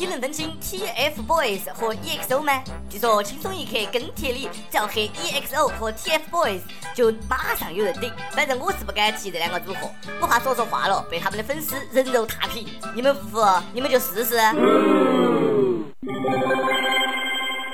[0.00, 2.64] 你能分清 TFBOYS 和 EXO 吗？
[2.88, 6.60] 据说轻松一刻跟帖里只要黑 EXO 和 TFBOYS，
[6.94, 8.10] 就马上有人顶。
[8.30, 12.66] 反正我是不敢提这两个组合，我怕说错话了被他们的粉丝人肉踏平。
[12.94, 13.44] 你们服？
[13.74, 14.38] 你们就试试。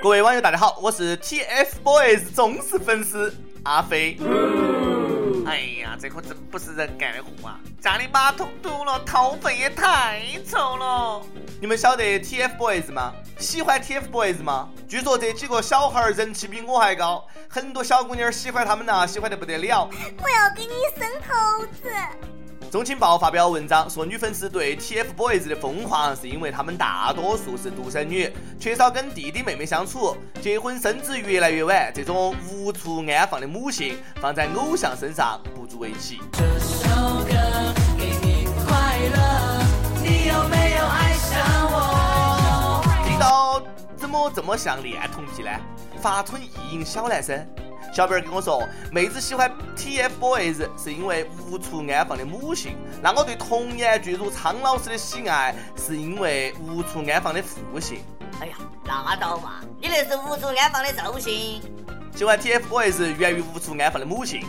[0.02, 3.32] 各位网友，大家好，我是 TFBOYS 忠实粉丝
[3.62, 4.18] 阿飞。
[5.46, 7.60] 哎呀，这可真不是人干的活啊！
[7.80, 11.22] 家里马桶堵了，掏粪也太臭了。
[11.60, 13.12] 你们晓得 TFBOYS 吗？
[13.38, 14.68] 喜欢 TFBOYS 吗？
[14.88, 19.88] 据说这几个小孩人气比我还高，很多小姑娘喜欢他们呐，喜欢的不得了。
[20.20, 21.90] 我要给你生猴子。
[22.70, 36.20] 中青报发表文章说，女粉丝对 TFBOYS 的疯狂是因为他们大多数是独生女，缺少跟弟弟妹妹相处，结婚生子越来越晚，这种无处安放的母性放在偶像身上不足为奇。
[36.32, 36.86] 这首
[37.24, 37.34] 歌
[37.96, 39.62] 给你快乐，
[40.02, 41.38] 你有没有爱上
[41.70, 42.82] 我？
[43.06, 43.62] 听到
[43.96, 45.50] 怎么这么像恋童癖呢？
[46.00, 47.46] 发春意淫小男生。
[47.96, 58.00] 小编儿跟我说，妹子喜欢 TFBOYS 是因为无处安放的母性，那我对童颜巨乳苍老师的喜爱是因为无处安放的父性。
[58.38, 61.62] 哎呀，拉倒嘛，你那是无处安放的兽性。
[62.14, 64.44] 喜欢 TFBOYS 源于无处安放的母性，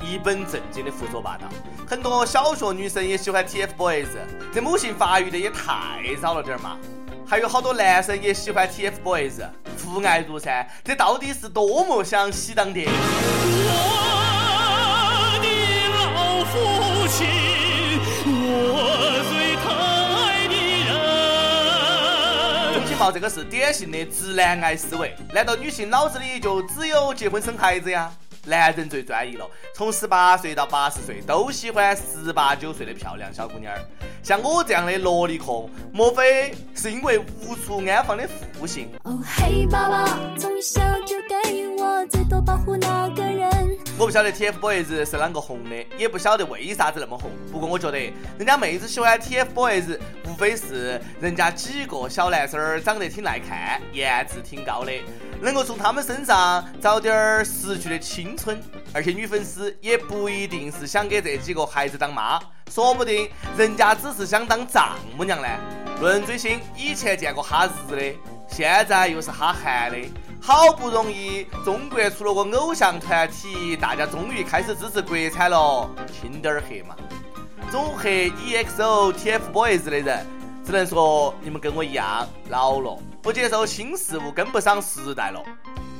[0.00, 1.48] 一本正经的胡说八道。
[1.84, 4.10] 很多小学女生也喜欢 TFBOYS，
[4.54, 6.78] 这母性发育的也太早了点儿嘛。
[7.26, 9.42] 还有好多男生也喜欢 TFBOYS。
[9.82, 12.86] 父爱如山，这到底是多么想喜当爹？
[12.86, 12.90] 我
[15.42, 15.48] 的
[15.88, 17.26] 老父亲，
[18.24, 18.28] 我
[19.28, 19.64] 最疼
[20.16, 20.54] 爱的
[20.86, 20.90] 人。
[22.74, 28.10] 中青报这个是典型的直男癌思维，难道女性脑子里就只有结婚生孩子呀？
[28.44, 33.80] 男人最专一了，从十八岁到八十岁都喜欢十八九岁的漂亮小姑娘儿。
[34.22, 38.88] 像我这样的萝莉控，莫非是因为无处安放的父性？
[39.02, 40.04] 哦嘿，爸爸，
[40.38, 43.50] 从小就给我最多保护那个人。
[43.98, 47.32] 我不晓得 TFBOYS 是啷个红的，也不晓得为啥子那么红。
[47.50, 47.98] 不过我觉得，
[48.38, 54.92] 人家妹子喜欢 TFBOYS，无非是人家几个小男生儿长得挺耐看，颜值挺高的。
[55.40, 58.62] 能够从他们身上找点儿失去的青春，
[58.92, 62.40] 而且女粉丝也不一定是想给这几个孩子当妈，
[62.72, 65.48] 说不定人家只是想当丈母娘呢。
[66.00, 68.18] 论追星，以前见过哈日的，
[68.48, 69.98] 现在又是哈韩的，
[70.40, 76.96] 好不容易中国出了个偶像团体，大家终于开始支持国产了，轻点儿黑嘛。
[77.70, 80.26] 总黑 EXO、TFBOYS 的人，
[80.64, 82.98] 只能说你们跟我一样老了。
[83.20, 85.42] 不接受新事物，跟不上时代了。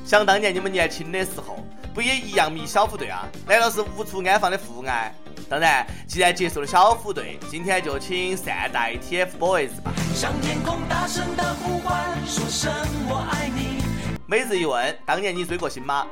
[0.06, 1.58] 想当年你们年轻的时候，
[1.94, 3.28] 不也一样迷小虎队啊？
[3.46, 5.14] 难道是无处安放的父爱？
[5.48, 9.92] 当然，既然接受了小虎队，今天就请善待 TFBOYS 吧。
[10.14, 12.72] 向天空大声的呼唤，说声
[13.08, 13.82] 我爱你。
[14.26, 16.06] 每日一问：当年你追过星吗？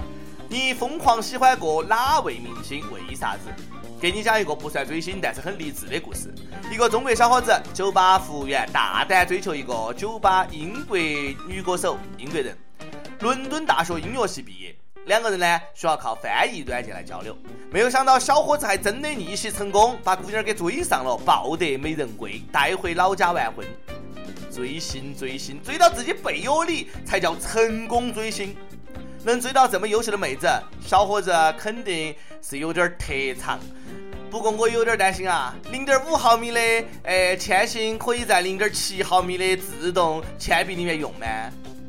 [0.48, 2.84] 你疯狂喜欢过哪位明星？
[2.90, 3.50] 为啥子？
[4.00, 6.34] 给你讲一个不算追星，但是很励志的故事。
[6.70, 12.56] 一个中国小伙子，酒吧服务员，大胆追求一个酒吧英国女歌手，英国人，
[13.20, 14.69] 伦敦大学音乐系毕业。
[15.06, 17.36] 两个人呢，需要靠翻译软件来交流。
[17.70, 23.66] 没有想到，小伙子还真的逆袭成功，把姑娘给追上了，抱得美人归，带回老家完婚。
[24.52, 28.54] 追星，追星，追到自己背窝里才叫成功追星。
[29.22, 30.48] 能追到这么优秀的妹子，
[30.84, 33.58] 小伙子肯定是有点特长。
[34.30, 36.60] 不过我有点担心啊，零点五毫米的，
[37.02, 41.26] 诶，铅芯可以在零点七毫米的自动铅笔里面用吗？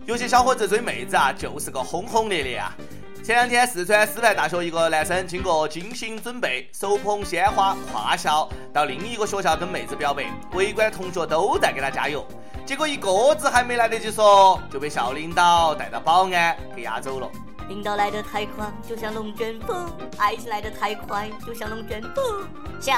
[0.06, 2.76] 有些小伙子追妹子啊，就是个轰轰烈烈啊。
[3.24, 12.26] 前两天四川师范大学一个男生经过精心准备，手捧鲜花跨校到另一个学校跟妹子表白，围观同学都在给他加油。
[12.66, 17.30] 结果一个字还没来得及说，就被校领导带到保安给押走了。
[17.70, 19.86] 领导来得太快，就像龙卷风；
[20.18, 22.50] 爱情来得太快，就像龙卷风。
[22.82, 22.92] 校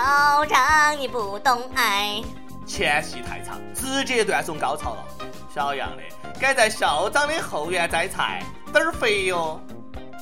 [0.45, 2.21] 长，你不懂爱。
[2.65, 5.05] 前戏太长，直接断送高潮了。
[5.53, 9.59] 小样的，该在校长的后院摘菜，胆儿肥哟！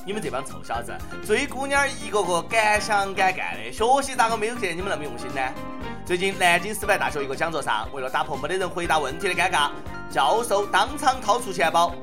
[0.04, 0.92] 你们这帮臭小子，
[1.24, 5.40] 追姑娘一个个敢想敢干的，学习咋个没有见你们那么用心呢？
[6.04, 9.70] 最近南京师范大学一个讲座上，为了打破没得人回答问题的尴尬，
[10.10, 11.94] 教授当场掏出钱包。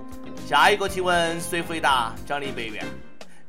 [0.48, 2.86] 下一个提问谁回答，奖励一百元。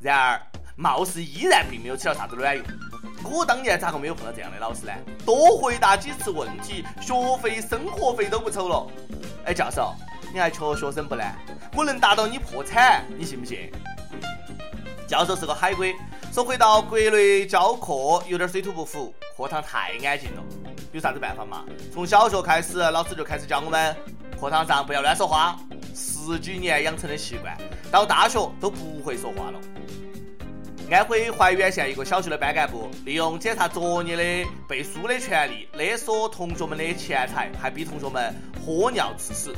[0.01, 0.41] 然而，
[0.75, 2.65] 貌似依然并没有起到啥子卵用。
[3.23, 4.91] 我当年咋个没有碰到这样的老师呢？
[5.25, 8.85] 多回答几次问题，学费、生活费都不愁了。
[9.45, 9.95] 哎，教授，
[10.33, 11.23] 你还缺学生不呢？
[11.73, 13.71] 我能打到你破产，你信不信？
[15.11, 15.93] 教授是个海归，
[16.31, 20.41] 说回到国内教课有点水土不服，课堂太安静了。
[20.93, 21.65] 有啥子办法嘛？
[21.93, 23.93] 从小学开始，老师就开始教我们。
[24.39, 25.59] 课堂上不要乱说话，
[25.93, 27.57] 十几年养成的习惯，
[27.91, 29.59] 到大学都不会说话了。
[30.89, 38.33] 安徽怀远县一个小学的班干部利用检查作业的背书的权利勒索同学们的钱财，还逼同学们
[38.65, 39.53] 喝尿吃屎。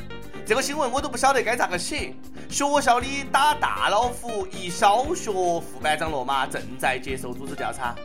[0.46, 2.14] 这个新闻我都不晓得该咋个写。
[2.50, 7.96] 学校里打大老虎，一小学副班长落马，正在接受组织调查。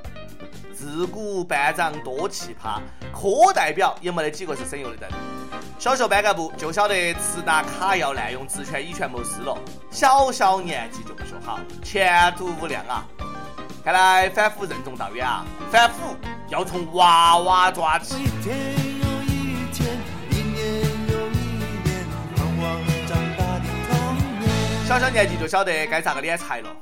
[0.73, 2.79] 自古班长多奇葩，
[3.13, 5.11] 课代表也没得几个是省油的灯。
[5.81, 9.59] 小学班干部就晓得吃拿卡要滥用职权以权谋私了，
[9.91, 13.05] 小小年纪就不学好，前途无量啊！
[13.85, 16.17] 看来反腐任重道远啊，反腐
[16.49, 18.98] 要从娃娃抓起。
[24.89, 26.75] 小小年纪就晓得该咋个敛财了，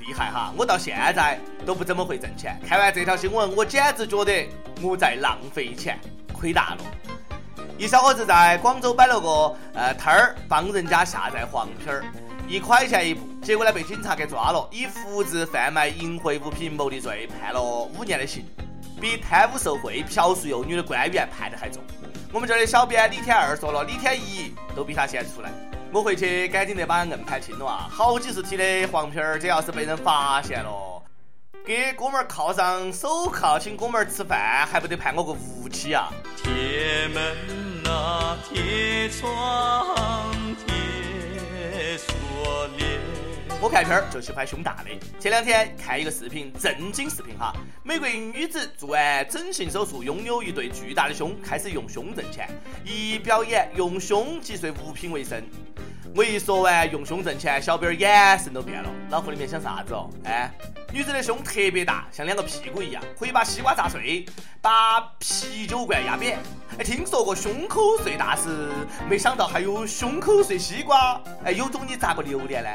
[0.00, 0.52] 厉害哈！
[0.56, 4.48] 我到现在都不怎么会挣钱，看完这条新闻，我简直觉得
[4.80, 5.96] 我在浪费钱，
[6.32, 6.78] 亏大了。
[7.78, 12.04] 一小伙子在广州摆了个呃摊儿，帮人家下载黄片儿，
[12.48, 18.44] 一块钱一部，结果呢被警察给抓了，以复制贩卖淫秽物品牟利罪判了五年的刑，
[19.00, 21.80] 比贪污受贿、嫖宿幼女的官员判的还重。
[22.32, 25.52] 我们这儿的小编李天二说了，李天一都比他先出来。
[25.92, 27.86] 我回去赶紧得把硬盘清了啊！
[27.90, 31.02] 好几十 T 的黄片儿，这要是被人发现了，
[31.66, 36.08] 给哥们儿铐上手铐，请哥们儿吃饭，还不得判我个无期啊！
[36.36, 37.36] 铁门。
[37.84, 39.86] 啊铁窗
[43.62, 44.90] 我看片儿就喜欢胸大的。
[45.20, 47.54] 前两天看一个视频，震惊视频哈！
[47.84, 52.48] 美国女子做完整形手术，拥有一对巨大的胸，开始用胸挣钱，
[52.84, 55.40] 一表演用胸击碎物品为生。
[56.12, 60.10] 我一说完用胸挣钱，小编眼神都变了，脑壳里面想啥子哦？
[60.24, 60.50] 哎，
[60.92, 64.26] 女子的胸特别大，像两个屁股一样，可以把西瓜砸碎，
[64.60, 66.36] 把啤酒罐压扁。
[66.78, 68.48] 哎，听说过胸口碎大石，
[69.08, 71.22] 没想到还有胸口碎西瓜。
[71.44, 72.68] 哎，有种你咋个榴莲呢？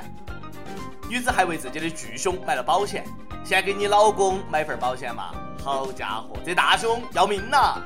[1.09, 3.05] 女子还为自己的巨胸买了保险，
[3.43, 5.31] 先给你老公买份保险嘛。
[5.63, 7.81] 好家伙，这大胸要命呐！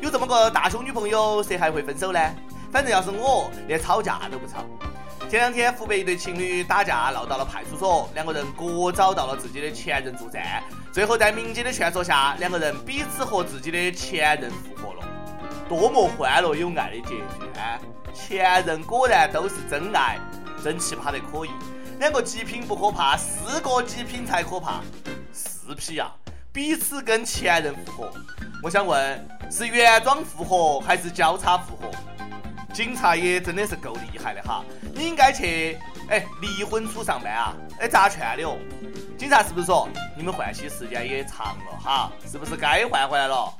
[0.00, 2.20] 有这么个大胸女朋友，谁还会分手呢？
[2.70, 4.64] 反正要是我，连吵架都不吵。
[5.28, 10.62] 前两天湖北一对情侣打架闹到了派出所，两个人各找到了自己的前任助战，
[10.92, 15.04] 最后在民警的劝说下，两个人彼此和自己的前任复合了。
[15.68, 17.78] 多么欢乐有爱的结局啊！
[18.14, 20.18] 前任果然都是真爱，
[20.64, 21.50] 真奇葩的可以。
[21.98, 24.80] 两个极品不可怕，四个极品才可怕。
[25.32, 26.10] 四匹呀，
[26.52, 28.12] 彼此跟前任复合。
[28.62, 31.90] 我想问，是原装复合还是交叉复合？
[32.72, 34.64] 警察也真的是够厉害的哈，
[34.94, 35.76] 你应该去
[36.08, 38.56] 哎离婚处上班啊，哎咋劝的哦？
[39.18, 42.12] 警察是不是说你们换妻时间也长了哈？
[42.30, 43.52] 是不是该换回来了？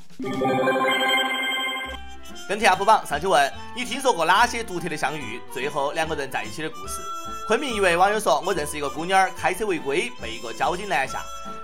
[2.49, 7.01] 跟帖 UP 榜上去问你听说过哪些独特的相遇，最后两个人在一起的故事？
[7.49, 11.23] 昆明一位网友说，我认识一个姑娘，开车违规被一个交警拦下，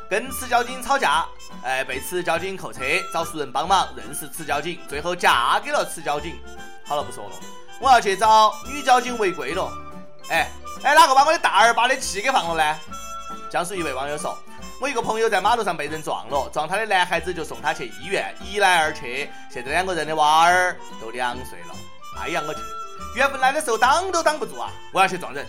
[0.09, 1.27] 跟此交警吵架，
[1.63, 2.81] 哎被此交警扣车，
[3.13, 6.41] 找熟人帮忙认识此交警，最后嫁给了此交警。
[6.87, 7.33] 好了，不说了，
[7.81, 9.71] 我要去找女交警违规了。
[10.31, 10.49] 哎
[10.85, 12.81] 哎，哪个把我的大二八的气给放了呢？
[13.51, 14.35] 江苏一位网友说，
[14.81, 21.75] 我一个朋友在马路上被人撞了，撞他的男孩子就送他去医院，一来二去，现在两个人的娃儿都两岁了。
[22.23, 22.61] 哎呀，我去，
[23.17, 24.71] 缘分来的时候挡都挡不住啊！
[24.91, 25.47] 我要去撞人。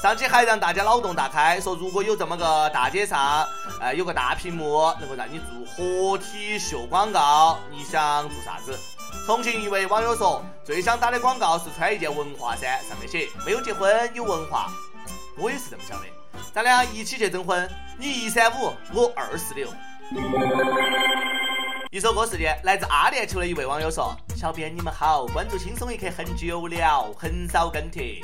[0.00, 3.44] 上期还让大家脑洞大开，说如果有这么个大街上，
[3.80, 8.78] 呃，有个大屏幕能够让你做活体秀广告，你想做啥子？
[9.26, 14.68] 重庆一位网友说：“最想打的广告是穿一件文化衫，上面写‘没有结婚有文化’。
[15.36, 16.06] 我也是这么想的。
[16.54, 19.66] 咱俩一起去征婚，你一三五，我二四六。”
[21.90, 28.20] 一首歌时间，来自阿联酋的一位网友说：“小编你们好，关注轻松一刻很久了，很少跟帖。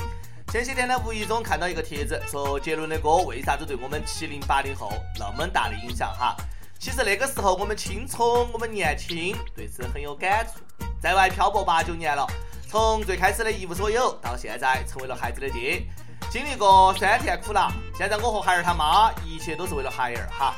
[0.54, 6.36] 前些天呢，无意中看到一个帖子，说杰伦的歌为啥子对我们七零八零后那么大的影响哈？
[6.78, 10.60] 其实那个时候我们青葱，我们年轻，对此很有感触。”
[11.02, 12.24] 在外漂泊八九年了，
[12.68, 15.82] 从最开始的一无所有，到现在成为了孩子的爹，
[16.30, 17.72] 经历过酸甜苦辣。
[17.98, 20.54] 现在我和孩儿他妈，一切都是为了孩儿哈。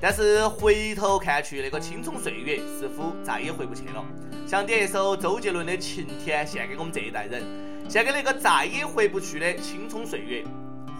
[0.00, 4.04] 但是回头看去，那个青葱岁月似乎再也回不去了。
[4.46, 7.42] 想点一首周杰伦的《晴天》，献给我们这一代人，
[7.90, 10.44] 献给那个再也回不去的青葱岁月。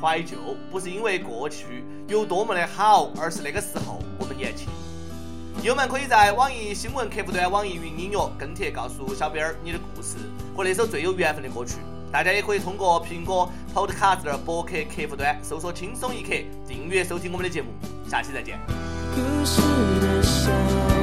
[0.03, 0.37] 怀旧
[0.73, 4.67] 不是因为过去有多么的好，而是那个时候我们年轻。
[5.63, 10.17] 友们可以在网易新闻客户端、网易云音乐跟帖告诉小编儿你的故事
[10.57, 11.77] 和那首最有缘分的歌曲。
[12.11, 16.31] 大家也可以通过苹果 Podcast 博客客户端搜索“轻松一刻”，
[16.67, 17.69] 订阅收听我们的节目。
[18.09, 18.59] 下期再见。
[19.15, 19.63] 故事
[20.01, 21.00] 的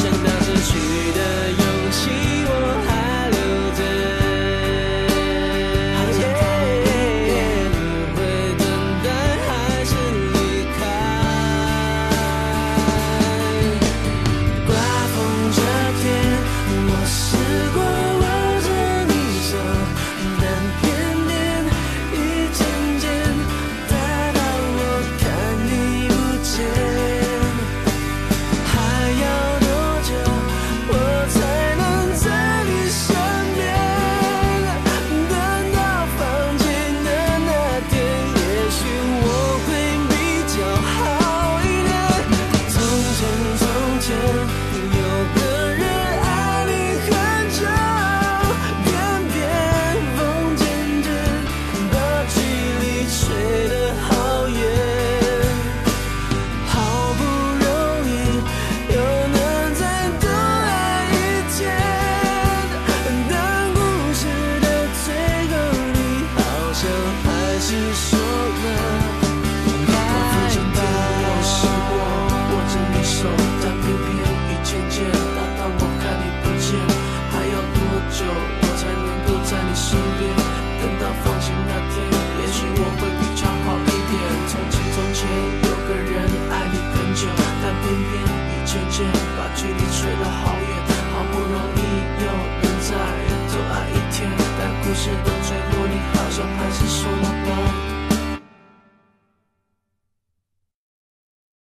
[0.00, 0.31] mission.